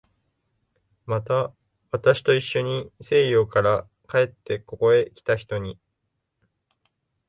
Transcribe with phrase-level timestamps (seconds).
[1.05, 1.53] また、
[1.91, 5.77] 私といっしょに西洋から帰ってここへきた人に